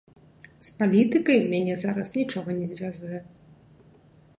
[0.67, 3.19] З палітыкай мяне зараз нічога не звязвае.